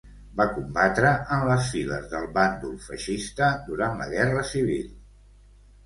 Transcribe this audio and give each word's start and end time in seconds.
Va 0.37 0.45
combatre 0.53 1.11
en 1.35 1.45
les 1.51 1.67
files 1.75 2.09
del 2.15 2.27
bàndol 2.39 2.75
nacional 2.89 3.63
durant 3.71 4.05
la 4.05 4.13
Guerra 4.19 4.47
Civil. 4.57 4.93